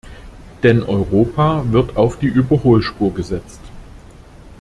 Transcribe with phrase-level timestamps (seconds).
[0.63, 3.61] Denn Europa wird auf die Überholspur gesetzt.